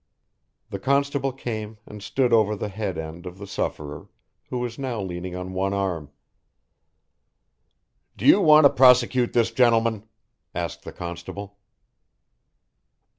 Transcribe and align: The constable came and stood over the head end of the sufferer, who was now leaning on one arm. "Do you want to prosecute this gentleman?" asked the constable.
The 0.71 0.79
constable 0.79 1.31
came 1.31 1.77
and 1.85 2.01
stood 2.01 2.33
over 2.33 2.55
the 2.55 2.69
head 2.69 2.97
end 2.97 3.27
of 3.27 3.37
the 3.37 3.45
sufferer, 3.45 4.09
who 4.49 4.57
was 4.57 4.79
now 4.79 4.99
leaning 4.99 5.35
on 5.35 5.53
one 5.53 5.75
arm. 5.75 6.09
"Do 8.17 8.25
you 8.25 8.41
want 8.41 8.65
to 8.65 8.71
prosecute 8.71 9.33
this 9.33 9.51
gentleman?" 9.51 10.07
asked 10.55 10.81
the 10.85 10.91
constable. 10.91 11.59